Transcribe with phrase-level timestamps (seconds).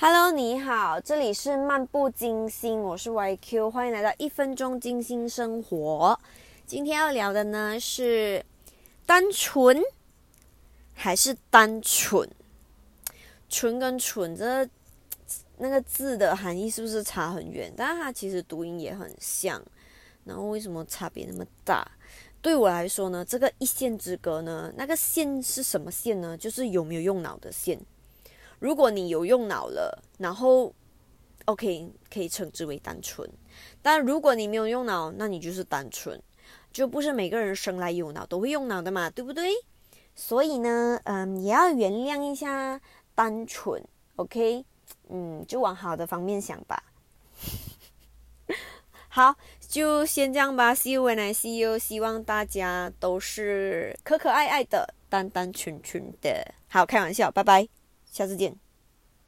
[0.00, 6.16] Hello，你好，这里是漫步金星，我是 YQ，欢迎来到一分钟金星生活。
[6.64, 8.46] 今天要聊的呢是
[9.04, 9.82] 单纯
[10.94, 12.30] 还是单纯？
[13.48, 14.68] 纯跟蠢这
[15.56, 17.72] 那个字的含义是不是差很远？
[17.76, 19.60] 但是它其实读音也很像，
[20.22, 21.84] 然后为什么差别那么大？
[22.40, 26.38] 对我来说呢，这个一线之隔呢，那个线是什么线呢？
[26.38, 27.76] 就是有没有用脑的线。
[28.58, 30.74] 如果你有用脑了，然后
[31.44, 33.28] OK 可以称之为单纯，
[33.80, 36.20] 但如果你没有用脑，那你就是单纯，
[36.72, 39.52] 就不是每个人生来有脑都会用脑的嘛，对不对？
[40.14, 42.80] 所以呢，嗯，也要原谅一下
[43.14, 43.82] 单纯
[44.16, 44.64] ，OK，
[45.08, 46.82] 嗯，就往好的方面想吧。
[49.08, 51.78] 好，就先这样吧，See you when I see you。
[51.78, 56.54] 希望大家都是可可爱爱的，单单纯纯的。
[56.68, 57.77] 好，开玩笑，拜拜。
[58.10, 58.67] 下次见。